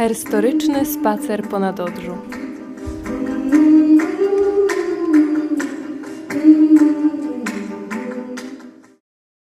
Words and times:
Merytoryczny 0.00 0.86
spacer 0.86 1.48
ponad 1.48 1.80
Odrzu. 1.80 2.18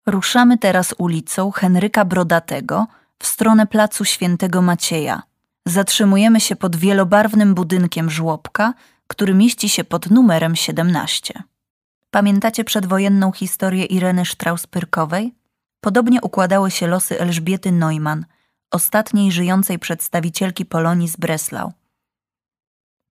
Ruszamy 0.08 0.58
teraz 0.58 0.96
ulicą 0.98 1.52
Henryka 1.52 2.06
Brodatego 2.06 2.88
w 3.20 3.28
stronę 3.28 3.68
placu 3.68 4.06
Świętego 4.06 4.62
Macieja. 4.62 5.24
Zatrzymujemy 5.66 6.40
się 6.40 6.56
pod 6.56 6.76
wielobarwnym 6.76 7.56
budynkiem 7.56 8.10
żłobka, 8.10 8.74
który 9.08 9.34
mieści 9.34 9.70
się 9.70 9.84
pod 9.84 10.12
numerem 10.12 10.56
17. 10.56 11.44
Pamiętacie 12.12 12.64
przedwojenną 12.64 13.32
historię 13.32 13.86
Ireny 13.86 14.24
Strauss-Pyrkowej? 14.24 15.30
Podobnie 15.82 16.22
układały 16.22 16.72
się 16.72 16.88
losy 16.88 17.20
Elżbiety 17.20 17.72
Neumann, 17.72 18.26
ostatniej 18.72 19.32
żyjącej 19.32 19.80
przedstawicielki 19.80 20.66
Polonii 20.66 21.08
z 21.08 21.18
Breslau. 21.18 21.72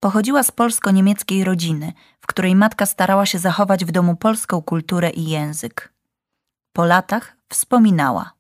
Pochodziła 0.01 0.43
z 0.43 0.51
polsko-niemieckiej 0.51 1.45
rodziny, 1.45 1.93
w 2.21 2.27
której 2.27 2.55
matka 2.55 2.87
starała 2.87 3.27
się 3.27 3.39
zachować 3.39 3.85
w 3.85 3.91
domu 3.91 4.17
polską 4.17 4.63
kulturę 4.63 5.11
i 5.11 5.29
język. 5.29 5.93
Po 6.73 6.85
latach 6.85 7.37
wspominała. 7.49 8.33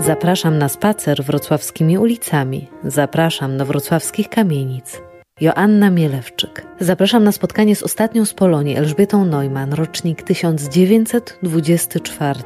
Zapraszam 0.00 0.58
na 0.58 0.68
spacer 0.68 1.24
wrocławskimi 1.24 1.98
ulicami. 1.98 2.68
Zapraszam 2.84 3.58
do 3.58 3.66
wrocławskich 3.66 4.28
kamienic. 4.28 5.00
Joanna 5.40 5.90
Mielewczyk. 5.90 6.66
Zapraszam 6.80 7.24
na 7.24 7.32
spotkanie 7.32 7.76
z 7.76 7.82
ostatnią 7.82 8.24
z 8.24 8.34
Polonii, 8.34 8.76
Elżbietą 8.76 9.24
Neumann, 9.24 9.72
rocznik 9.72 10.22
1924. 10.22 12.40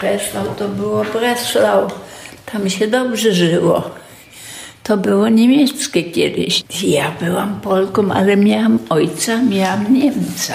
Breslau 0.00 0.46
to 0.58 0.68
było 0.68 1.04
Breslau. 1.04 1.88
Tam 2.52 2.70
się 2.70 2.88
dobrze 2.88 3.32
żyło. 3.32 3.90
To 4.82 4.96
było 4.96 5.28
niemieckie 5.28 6.04
kiedyś. 6.04 6.64
Ja 6.82 7.12
byłam 7.20 7.60
Polką, 7.60 8.12
ale 8.12 8.36
miałam 8.36 8.78
ojca, 8.88 9.42
miałam 9.42 9.94
Niemca. 9.94 10.54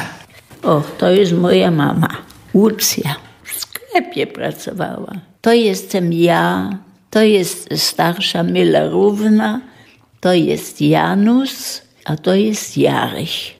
O, 0.64 0.82
to 0.98 1.12
jest 1.12 1.34
moja 1.34 1.72
mama, 1.72 2.10
Łucja. 2.54 3.16
W 3.44 3.54
sklepie 3.54 4.28
pracowała. 4.28 5.12
To 5.42 5.54
jestem 5.54 6.14
ja, 6.14 6.70
to 7.10 7.22
jest 7.22 7.70
starsza 7.76 8.44
Millerówna, 8.44 9.62
to 10.26 10.34
jest 10.34 10.81
Janus, 10.81 11.81
a 12.06 12.16
to 12.16 12.36
jest 12.36 12.78
Jaryś. 12.78 13.59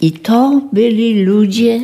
I 0.00 0.12
to 0.12 0.60
byli 0.72 1.24
ludzie 1.24 1.80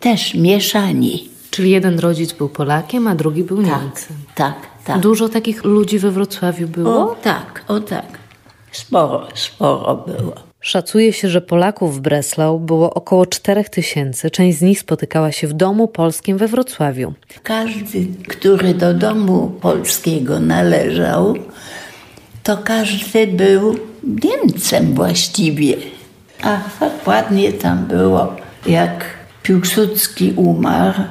też 0.00 0.34
mieszani. 0.34 1.28
Czyli 1.50 1.70
jeden 1.70 1.98
rodzic 1.98 2.32
był 2.32 2.48
Polakiem, 2.48 3.08
a 3.08 3.14
drugi 3.14 3.44
był 3.44 3.56
Niemcem. 3.56 4.16
Tak, 4.34 4.54
tak. 4.84 5.00
Dużo 5.00 5.28
takich 5.28 5.64
ludzi 5.64 5.98
we 5.98 6.10
Wrocławiu 6.10 6.68
było? 6.68 7.12
O 7.12 7.14
tak, 7.14 7.64
o 7.68 7.80
tak. 7.80 8.18
Sporo, 8.72 9.28
sporo 9.34 10.04
było. 10.06 10.34
Szacuje 10.60 11.12
się, 11.12 11.28
że 11.28 11.40
Polaków 11.40 11.96
w 11.96 12.00
Breslau 12.00 12.60
było 12.60 12.94
około 12.94 13.26
4 13.26 13.64
tysięcy. 13.64 14.30
Część 14.30 14.58
z 14.58 14.62
nich 14.62 14.80
spotykała 14.80 15.32
się 15.32 15.46
w 15.46 15.52
domu 15.52 15.88
polskim 15.88 16.38
we 16.38 16.48
Wrocławiu. 16.48 17.12
Każdy, 17.42 18.06
który 18.28 18.74
do 18.74 18.94
domu 18.94 19.52
polskiego 19.60 20.40
należał, 20.40 21.34
to 22.42 22.56
każdy 22.56 23.26
był 23.26 23.76
Niemcem 24.24 24.94
właściwie. 24.94 25.76
A 26.42 26.58
tak 26.80 27.06
ładnie 27.06 27.52
tam 27.52 27.84
było. 27.84 28.36
Jak 28.66 29.04
Piłsudski 29.42 30.32
umarł, 30.36 31.02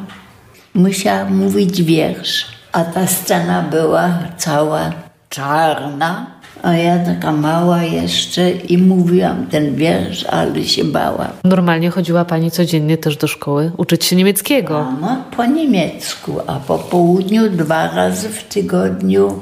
musiał 0.73 1.29
mówić 1.29 1.83
wiersz, 1.83 2.45
a 2.71 2.83
ta 2.83 3.07
scena 3.07 3.61
była 3.61 4.19
cała 4.37 4.91
czarna, 5.29 6.25
a 6.63 6.73
ja 6.73 6.99
taka 6.99 7.31
mała 7.31 7.83
jeszcze 7.83 8.51
i 8.51 8.77
mówiłam 8.77 9.47
ten 9.47 9.75
wiersz, 9.75 10.23
ale 10.23 10.63
się 10.63 10.83
bałam. 10.83 11.31
Normalnie 11.43 11.89
chodziła 11.89 12.25
pani 12.25 12.51
codziennie 12.51 12.97
też 12.97 13.17
do 13.17 13.27
szkoły 13.27 13.71
uczyć 13.77 14.05
się 14.05 14.15
niemieckiego. 14.15 14.87
No, 15.01 15.23
po 15.37 15.45
niemiecku, 15.45 16.39
a 16.47 16.59
po 16.59 16.79
południu 16.79 17.49
dwa 17.49 17.95
razy 17.95 18.29
w 18.29 18.43
tygodniu 18.43 19.41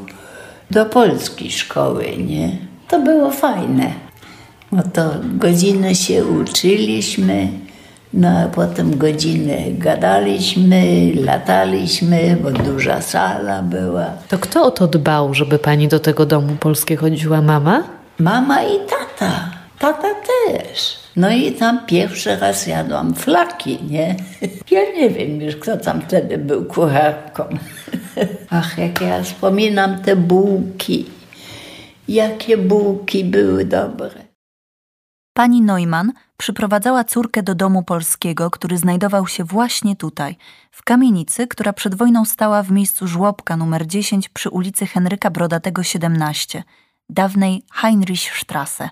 do 0.71 0.85
polskiej 0.85 1.51
szkoły, 1.51 2.05
nie? 2.17 2.49
To 2.87 2.99
było 2.99 3.31
fajne. 3.31 3.91
No 4.71 4.83
to 4.93 5.11
godzinę 5.23 5.95
się 5.95 6.25
uczyliśmy, 6.25 7.47
no 8.13 8.27
a 8.27 8.47
potem 8.47 8.97
godzinę 8.97 9.57
gadaliśmy, 9.71 11.11
lataliśmy, 11.15 12.37
bo 12.43 12.51
duża 12.51 13.01
sala 13.01 13.61
była. 13.61 14.05
To 14.27 14.37
kto 14.37 14.63
o 14.63 14.71
to 14.71 14.87
dbał, 14.87 15.33
żeby 15.33 15.59
pani 15.59 15.87
do 15.87 15.99
tego 15.99 16.25
domu 16.25 16.55
polskie 16.59 16.95
chodziła? 16.95 17.41
Mama? 17.41 17.83
Mama 18.19 18.63
i 18.63 18.79
tata. 18.89 19.51
Tata 19.79 20.07
też. 20.47 20.99
No 21.15 21.31
i 21.31 21.51
tam 21.51 21.85
pierwszy 21.85 22.35
raz 22.35 22.67
jadłam 22.67 23.13
flaki, 23.13 23.79
nie? 23.89 24.15
Ja 24.71 24.79
nie 24.95 25.09
wiem 25.09 25.41
już, 25.41 25.55
kto 25.55 25.77
tam 25.77 26.01
wtedy 26.01 26.37
był 26.37 26.65
kucharką. 26.65 27.43
Ach, 28.49 28.77
jak 28.77 29.01
ja 29.01 29.23
wspominam 29.23 30.01
te 30.01 30.15
bułki. 30.15 31.05
Jakie 32.07 32.57
bułki 32.57 33.25
były 33.25 33.65
dobre. 33.65 34.29
Pani 35.33 35.61
Neumann 35.61 36.11
przyprowadzała 36.37 37.03
córkę 37.03 37.43
do 37.43 37.55
domu 37.55 37.83
polskiego, 37.83 38.51
który 38.51 38.77
znajdował 38.77 39.27
się 39.27 39.43
właśnie 39.43 39.95
tutaj, 39.95 40.35
w 40.71 40.83
kamienicy, 40.83 41.47
która 41.47 41.73
przed 41.73 41.95
wojną 41.95 42.25
stała 42.25 42.63
w 42.63 42.71
miejscu 42.71 43.07
żłobka 43.07 43.57
numer 43.57 43.87
10 43.87 44.29
przy 44.29 44.49
ulicy 44.49 44.87
Henryka 44.87 45.29
Brodatego 45.29 45.83
17, 45.83 46.63
dawnej 47.09 47.63
Heinrichstrasse. 47.71 48.89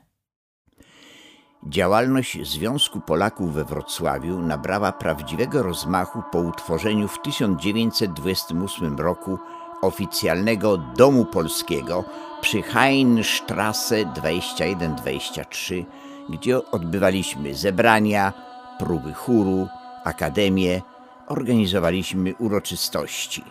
Działalność 1.64 2.48
Związku 2.48 3.00
Polaków 3.00 3.54
we 3.54 3.66
Wrocławiu 3.66 4.40
nabrała 4.40 4.92
prawdziwego 4.92 5.64
rozmachu 5.64 6.24
po 6.32 6.40
utworzeniu 6.40 7.08
w 7.08 7.22
1928 7.22 8.98
roku 8.98 9.40
oficjalnego 9.82 10.78
Domu 10.78 11.26
Polskiego 11.26 12.04
przy 12.42 12.62
Heinstrasse 12.62 14.06
21-23, 14.06 15.86
gdzie 16.30 16.72
odbywaliśmy 16.72 17.56
zebrania, 17.56 18.34
próby 18.80 19.14
chóru, 19.14 19.68
akademię, 20.04 20.82
organizowaliśmy 21.28 22.36
uroczystości. 22.36 23.44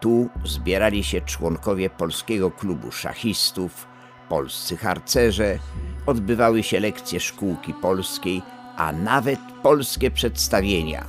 Tu 0.00 0.28
zbierali 0.44 1.04
się 1.04 1.20
członkowie 1.20 1.90
Polskiego 1.90 2.50
Klubu 2.50 2.92
Szachistów, 2.92 3.86
polscy 4.28 4.76
harcerze, 4.76 5.58
odbywały 6.06 6.62
się 6.62 6.80
lekcje 6.80 7.20
szkółki 7.20 7.74
polskiej, 7.74 8.42
a 8.76 8.92
nawet 8.92 9.40
polskie 9.62 10.10
przedstawienia. 10.10 11.04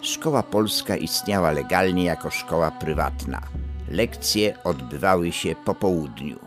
Szkoła 0.00 0.42
polska 0.42 0.96
istniała 0.96 1.50
legalnie 1.50 2.04
jako 2.04 2.30
szkoła 2.30 2.70
prywatna. 2.70 3.42
Lekcje 3.88 4.62
odbywały 4.64 5.32
się 5.32 5.54
po 5.64 5.74
południu. 5.74 6.38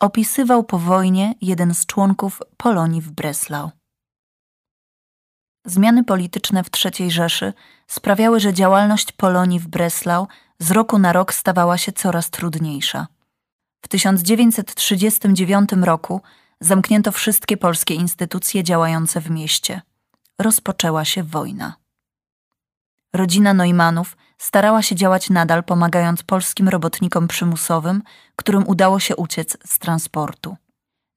Opisywał 0.00 0.64
po 0.64 0.78
wojnie 0.78 1.34
jeden 1.40 1.74
z 1.74 1.86
członków 1.86 2.42
Polonii 2.56 3.00
w 3.00 3.10
Breslau. 3.10 3.70
Zmiany 5.64 6.04
polityczne 6.04 6.64
w 6.64 6.70
III 6.84 7.10
Rzeszy 7.10 7.52
sprawiały, 7.86 8.40
że 8.40 8.52
działalność 8.52 9.12
Polonii 9.12 9.60
w 9.60 9.68
Breslau 9.68 10.26
z 10.58 10.70
roku 10.70 10.98
na 10.98 11.12
rok 11.12 11.34
stawała 11.34 11.78
się 11.78 11.92
coraz 11.92 12.30
trudniejsza. 12.30 13.06
W 13.86 13.88
1939 13.88 15.70
roku 15.82 16.20
zamknięto 16.60 17.12
wszystkie 17.12 17.56
polskie 17.56 17.94
instytucje 17.94 18.64
działające 18.64 19.20
w 19.20 19.30
mieście. 19.30 19.82
Rozpoczęła 20.38 21.04
się 21.04 21.22
wojna. 21.22 21.76
Rodzina 23.12 23.54
Neumannów 23.54 24.16
starała 24.38 24.82
się 24.82 24.94
działać 24.94 25.30
nadal, 25.30 25.64
pomagając 25.64 26.22
polskim 26.22 26.68
robotnikom 26.68 27.28
przymusowym, 27.28 28.02
którym 28.36 28.68
udało 28.68 29.00
się 29.00 29.16
uciec 29.16 29.56
z 29.66 29.78
transportu. 29.78 30.56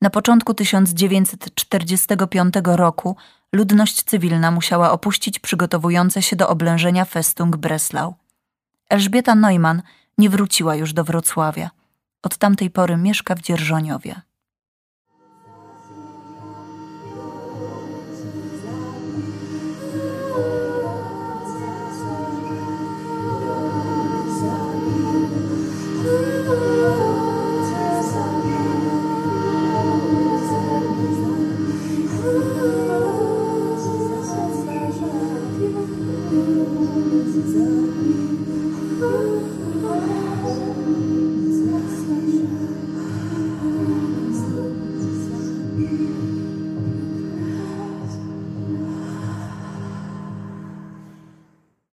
Na 0.01 0.09
początku 0.09 0.53
1945 0.53 2.53
roku 2.63 3.15
ludność 3.53 4.03
cywilna 4.03 4.51
musiała 4.51 4.91
opuścić 4.91 5.39
przygotowujące 5.39 6.21
się 6.21 6.35
do 6.35 6.49
oblężenia 6.49 7.05
Festung 7.05 7.57
Breslau. 7.57 8.15
Elżbieta 8.89 9.35
Neumann 9.35 9.81
nie 10.17 10.29
wróciła 10.29 10.75
już 10.75 10.93
do 10.93 11.03
Wrocławia. 11.03 11.78
Od 12.23 12.37
tamtej 12.37 12.69
pory 12.69 12.97
mieszka 12.97 13.35
w 13.35 13.41
Dzierżoniowie. 13.41 14.21